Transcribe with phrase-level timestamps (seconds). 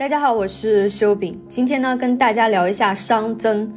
[0.00, 3.70] 大家好，我是修炳，今天呢跟大家聊一下熵增。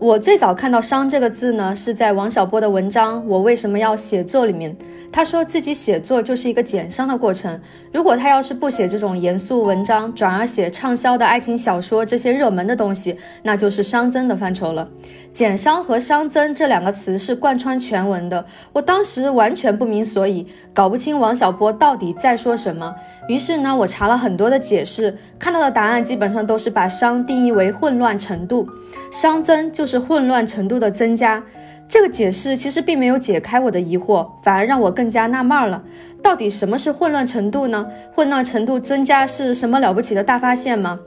[0.00, 4.74] 我最早看到“熵”这个字呢，是在王小波的文章《我为什么要写作》里面。
[5.12, 7.60] 他说自己写作就是一个减伤的过程。
[7.92, 14.88] 如果他要是不写这种严肃文章，转而写畅销的爱情小说这些热门的东西，那就是熵增的范畴了。
[15.34, 18.46] 减伤和熵增这两个词是贯穿全文的。
[18.72, 22.94] 我当时完全不明所以，搞不清王小波到底在说什么。
[23.28, 28.66] 于是呢，我查了很多的解释，看到的答案基本上都是把熵定义为混乱程度，
[29.12, 29.89] 熵增就是。
[29.90, 31.42] 是混乱程度的增加，
[31.88, 35.82] 这个解释其实并没有解开我的疑惑，反而让我更加纳闷了。
[36.22, 37.84] 到底什么是混乱程度呢？
[38.14, 41.00] 混乱程度增加是什么了不起的大发现吗？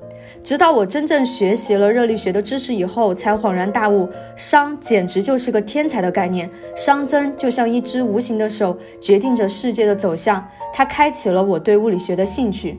[0.43, 6.49] 直到我真正学习了热力学的知识以后，才恍然大悟，熵简直就是个天才的概念。
[6.75, 10.45] 熵增就像一只无形的手，决定着世界的走向。
[10.73, 12.77] 它开启了我对物理学的兴趣。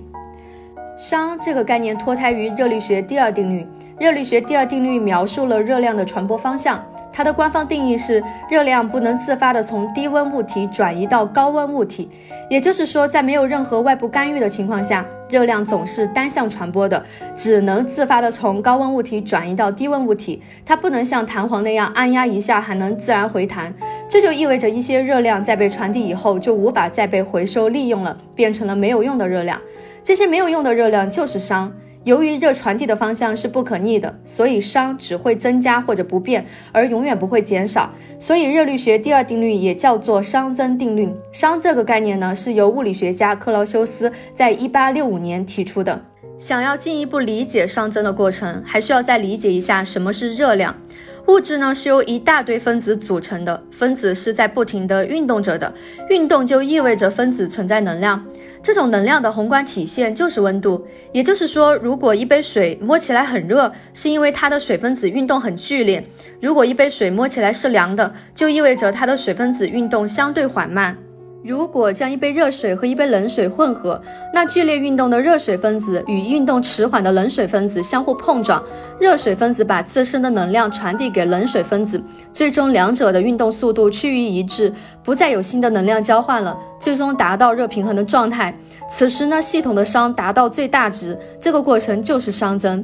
[0.98, 3.66] 熵这个概念脱胎于热力学第二定律。
[3.98, 12.10] 热力学第二定律描述了热量的传播方向，它的官方定义是热量不能自发地从低温物体转移到高温物体，
[12.50, 17.00] 也就是说，在没有任何外部干预的情况下，热量总是单向传播的，
[17.36, 23.72] 只能自发地从高温物体转移到低温物体，它不能像弹簧那样按压一下还能自然回弹。
[24.08, 29.56] 这就意味着一些热量在被传递以后就无法再被回收利用了，变成了没有用的热量。
[30.02, 31.70] 这些没有用的热量就是熵。
[32.04, 37.90] 由于热传递的方向是不可逆的，所以熵只会增加或者不变，而永远不会减少。
[38.18, 41.08] 所以热力学第二定律也叫做熵增定律。
[41.32, 46.02] 熵这个概念呢，是由物理学家克劳修斯在一八六五年提出的。
[46.38, 50.76] 想要进一步理解熵增的过程，还需要再理解一下什么是热量。
[51.28, 55.72] 物质呢是由一大堆分子组成的，分子是在不停的运动着的，
[56.10, 58.26] 运动就意味着分子存在能量，
[58.64, 60.82] 这种能量的宏观体现就是温度。
[61.12, 66.00] 也就是说，如果一杯水摸起来很热，是因为它的水分子运动很剧烈；
[66.40, 70.96] 如果一杯水摸起来是凉的，就意味着它的水分子运动相对缓慢。
[71.44, 74.00] 如果将一杯热水和一杯冷水混合，
[74.32, 78.64] 那剧烈运动的热水分子与运动迟缓的冷水分子相互碰撞，
[78.98, 84.72] 热水分子把自身的能量传递给冷水分子，最终两者的运动速度趋于一致，
[85.02, 88.54] 不再有新的能量交换了，最终达到热平衡的状态。
[88.88, 92.82] 此时呢，系统的熵达到最大值，这个过程就是熵增。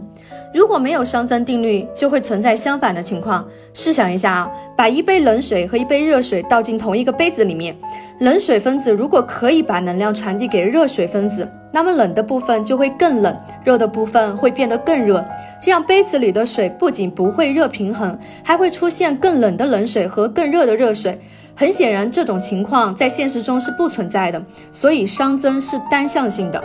[0.53, 3.47] 如果没有熵增定律，就会存在相反的情况。
[3.72, 7.77] 试想一下啊，把一杯冷水和一杯热水倒进同一个杯子里面，
[8.19, 15.25] 冷水水分子如果可以把能量传递给热水分子，那么冷的部分就会更冷，热的部分会变得更热。
[15.62, 21.16] 这样杯子里的水不仅不会热平衡，还会出现更冷的冷水和更热的热水。
[21.55, 26.60] 很显然，这种情况在现实中是不存在的，所以熵增是单向性的。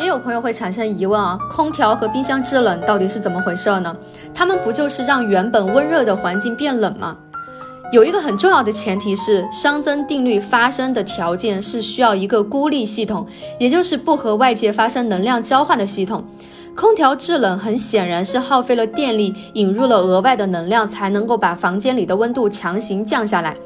[0.00, 3.96] 也有朋友会产生疑问啊，空调和冰箱制冷到底是怎么回事呢？
[4.34, 7.16] 它们不就是让原本温热的环境变冷吗？
[7.90, 13.26] 有一个很重要的前提是，熵增定律发生的条件是需要一个孤立系统，
[13.58, 16.24] 也就是不和外界发生能量交换的系统。
[16.76, 23.56] 空调制冷很显然是耗费了电力，引入了额外的能量，才能够把房间里的温度强行降下来。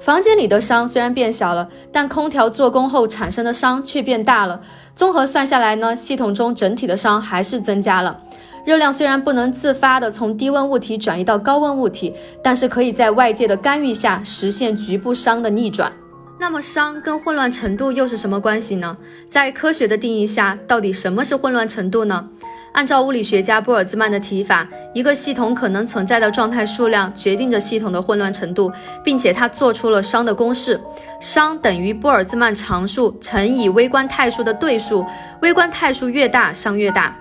[0.00, 4.62] 房间里的熵虽然变小了，但空调做工后产生的熵却变大了。
[4.94, 8.18] 综合算下来呢，系统中整体的熵还是增加了。
[8.64, 15.92] 热量虽然不能自发的从低温物体转移到高温物体，但是可以在外界的干预下实现局部熵的逆转。
[16.40, 18.96] 那么熵跟混乱程度又是什么关系呢？
[19.28, 22.28] 在科学的定义下，到底什么是混乱程度呢？
[22.72, 28.72] 按照物理学家波尔兹曼的提法，一个系统可能存在的状态数量决定着系统的混乱程度，
[29.04, 30.80] 并且他做出了熵的公式：
[31.20, 35.06] 熵等于波尔兹曼常数乘以微观态数的对数，
[35.40, 37.14] 微观态数越大，熵越大。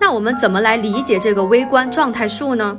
[0.00, 2.78] 那我们怎么来理解这个微观状态数呢？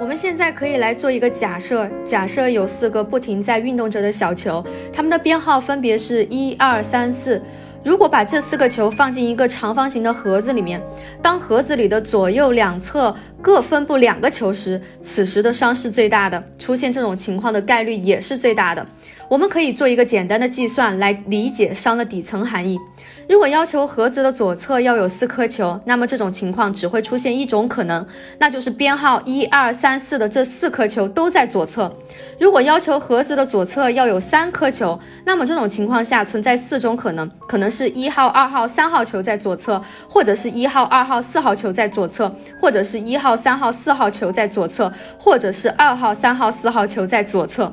[0.00, 7.40] 我们现在可以来做一个假设，假设有四个不停在运动着的小球，它们的编号分别是一二三四。
[7.84, 10.82] 如果把这四个球放进一个长方形的盒子里面，
[11.20, 18.86] 当盒子里的左右两侧各分布两个球时，此时的熵是最大的，出现这种情况的概率也是最大的。
[19.30, 22.76] 我们可以做一个简单的计算来理解熵的底层含义。
[23.28, 28.04] 如果要求盒子的左侧要有四颗球，那么这种情况只会出现一种可能，
[28.38, 31.94] 那就是编号一二三四的这四颗球都在左侧。
[32.40, 47.72] 如果要求盒子的左侧要有三颗球，那么这种情况下存在四种可能，可能是一号、二号、三号球在左侧，或者是一号、二号、四号球在左侧，或者是一号、三号、四号球在左侧，或者是二号、三号、四号球在左侧。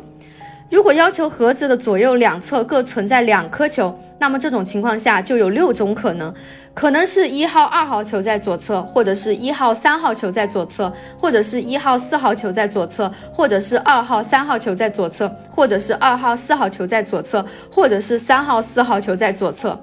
[0.69, 6.33] 如果要求盒子的左右两侧各存在两颗球，那么这种情况下就有六种可能：
[6.73, 19.79] 可能是一号、二号球在左侧，或者是一号、三号球在左侧，或者是一号、四号球在左侧，或者是二号、三号球在左侧，或者是二号、四号球在左侧，或者是三号、四号球在左侧。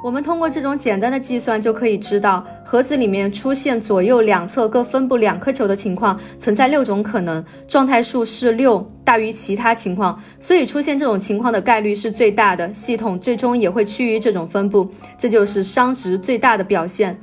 [0.00, 17.18] 我们通过这种简单的计算就可以知道，盒子里面出现左右两侧各分布两颗球的情况存在六种可能，状态数是六，大于其他情况，所以出现这种情况的概率是最大的，系统最终也会趋于这种分布，这就是熵值最大的表现。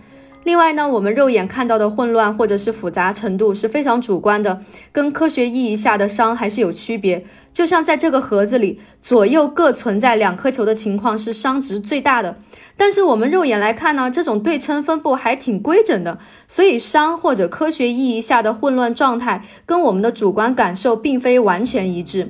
[0.45, 4.61] 另外呢，我们肉眼看到的混乱或者是复杂程度是非常主观的，
[4.91, 7.25] 跟科学意义下的熵还是有区别。
[7.51, 12.37] 就像在这个盒子里，左右各存在两颗球的情况是熵值最大的，
[12.77, 22.29] 但是我们肉眼来看呢，这种对称分布还挺规整的，所以熵或者科学意义下的混乱状态跟我们的主观感受并非完全一致。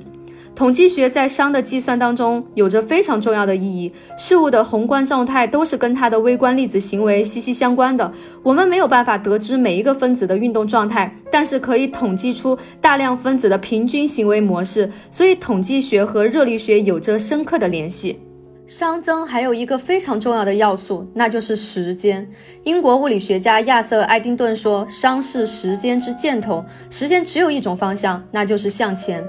[0.56, 8.10] 统计学在熵的计算当中有着非常重要的意义，事物的宏观状态都是跟它的微观粒子行为息息相关的。
[8.42, 14.90] 我们没有办法得知每一个分子的运动状态，但是可以统计出大量分子的平均行为模式。
[15.10, 18.18] 所以，统计学和热力学有着深刻的联系。
[18.66, 22.26] 熵增还有一个非常重要的要素，那就是时间。
[22.64, 29.22] 英国物理学家亚瑟·爱丁顿说：“熵是时间之箭头，时间只有一种方向，那就是向前。”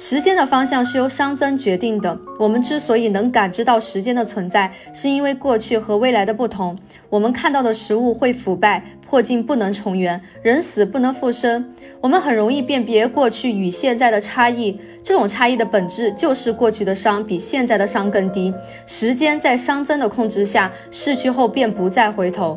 [0.00, 2.16] 时间的方向是由熵增决定的。
[2.38, 6.78] 我们之所以能感知到时间的存在，是因为过去和未来的不同。
[7.10, 11.68] 我们看到的食物会腐败、破镜不能重圆，人死不能复生。
[12.00, 18.54] 我们很容易辨别过去与现在的差异，这种差异的本质就是过去的熵比现在的熵更低。
[18.86, 22.56] 时间在熵增的控制下逝去后便不再回头。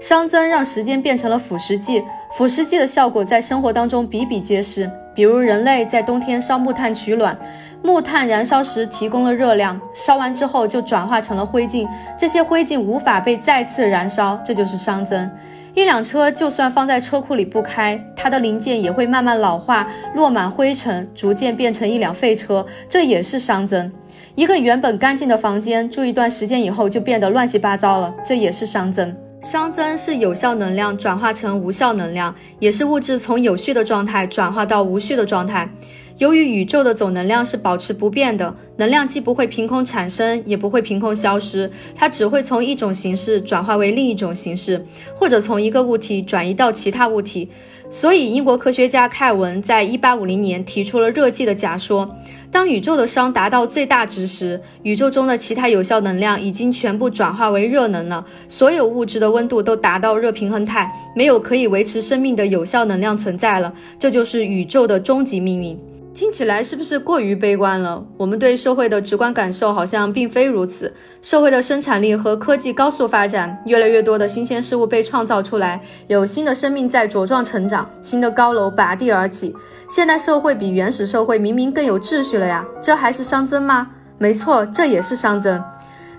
[0.00, 2.00] 熵增让时间变成了腐蚀剂，
[2.38, 4.88] 腐蚀剂的效果在生活当中比比皆是。
[5.16, 7.36] 比如人类在冬天烧木炭取暖，
[7.82, 15.28] 木炭燃烧时提供了热量，烧完之后就转化成了灰烬，这些灰烬无法被再次燃烧，这就是熵增。
[15.72, 23.90] 一辆车就算放在车库里不开，它的零件也会慢慢老化，落满灰尘，逐渐变成一辆废车，这也是熵增。
[24.34, 29.14] 一个原本干净的房间，住一段时间以后就变得乱七八糟了，这也是熵增。
[29.42, 35.70] 熵增是有效能量转化成无效能量，也是物质从有序的状态转化到无序的状态。
[36.18, 44.84] 由于宇宙的总能量是保持不变的，能量既不会凭空产生，也不会凭空消失，它只会从一种形式转化为另一种形式，
[45.14, 47.50] 或者从一个物体转移到其他物体。
[47.88, 52.16] 所以，英国科学家凯文在1850年提出了热寂的假说。
[52.50, 63.72] 当宇宙的熵达到最大值时，宇宙中的其他有效能量已经全部转化为热能了，所有物质的温度都达到热平衡态，没有可以维持生命的有效能量存在了。
[63.98, 65.78] 这就是宇宙的终极命运。
[66.16, 68.02] 听起来是不是过于悲观了？
[68.16, 70.90] 我们对社会的直观感受好像并非如此。
[71.20, 79.54] 社会的生产力和科技高速发展，越来越多的新鲜事物被创造出来，有新的生命在茁壮成长，新的高楼拔地而起。
[79.90, 83.88] 现代社会比原始社会明明更有秩序了呀，这还是熵增吗？
[84.16, 85.62] 没错，这也是熵增。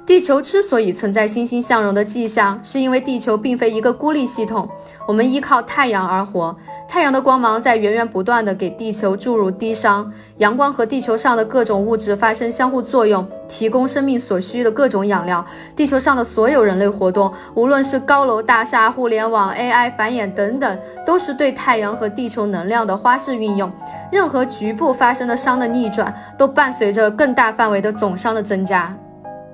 [0.07, 4.65] 地球之所以存在欣欣向荣的迹象，是因为地球并非一个孤立系统，
[5.05, 6.55] 我们依靠太阳而活。
[6.87, 10.07] 太阳的光芒在源源不断地给地球注入低熵，
[10.37, 15.45] 阳光和地球上的各种物质发生相互作用，提供生命所需的各种养料。
[15.75, 23.69] 地球上的所有人类活动，无论是高楼大厦、互联网、AI 繁衍等等，都是对太阳和地球能量的花式运用。
[24.09, 28.95] 任何局部发生的熵的逆转，都伴随着更大范围的总熵的增加。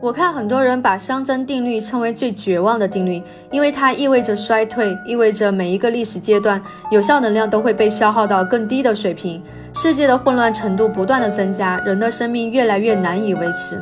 [0.04, 9.42] 我看很多人把熵增定律称为最绝望的定律，因为它意味着衰退，意味着每一个历史阶段有效能量都会被消耗到更低的水平，
[9.74, 13.82] 世界的混乱程度不断的增加，人的生命越来越难以维持。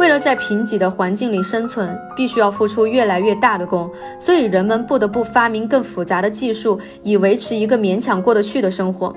[0.00, 9.14] 为了在贫瘠的环境里生存，必须要付出越来越大的功，所以人们不得不发明更复杂的技术，以维持一个勉强过得去的生活。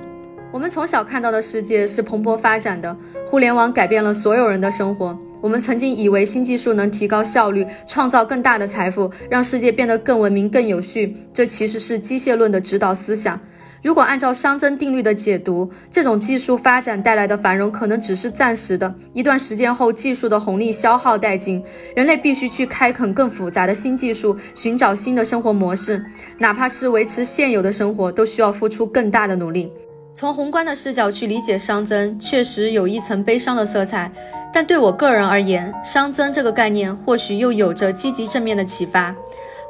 [0.51, 2.95] 我们从小看到的世界是蓬勃发展的，
[3.25, 5.17] 互联网改变了所有人的生活。
[5.43, 11.17] 我们曾经以为新技术能提高效率，创造更大的财富，让世界变得更文明、更有序。
[11.33, 13.37] 这其实是机械论的指导思想。
[13.81, 18.95] 如果按照熵增定律的解读，这种技术发展带来的繁荣可能只是暂时的。
[19.11, 21.61] 一段时间后，技术的红利消耗殆尽，
[21.93, 26.01] 人类必须去开垦更复杂的新技术，寻找新的生活模式。
[26.39, 29.69] 哪怕是维持现有的生活，都需要付出更大的努力。
[30.15, 34.11] 从宏观的视角去理解熵增，确实有一层悲伤的色彩。
[34.53, 39.15] 但对我个人而言，熵增这个概念或许又有着积极正面的启发。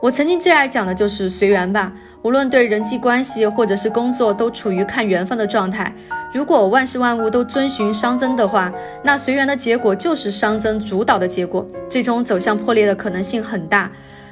[0.01, 5.95] 我曾经最爱讲的就是随缘吧，无论对人际关系或者是工作，都处于看缘分的状态。
[6.33, 8.69] 如果万事万物都遵循熵增的话，
[9.01, 13.89] 那随缘的结果就是熵增主导的结果，最终走向破裂的可能性很大。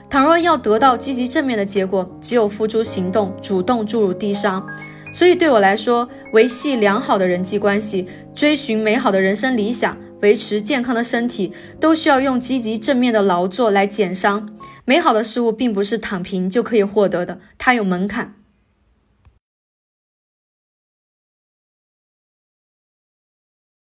[0.10, 4.68] 倘若要得到积极正面的结果，只有付诸行动，主动注入低商。
[5.12, 14.50] 所以对我来说，维系良好的人际关系，追寻美好的人生理想，维持健康的身体，都需要用积极正面的劳作来减伤。
[14.86, 18.34] 美好的事物并不是躺平就可以获得的，它有门槛。